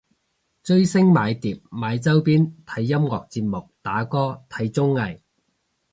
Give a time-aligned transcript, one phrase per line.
[0.63, 5.19] 追星買碟買周邊睇音樂節目打歌睇綜藝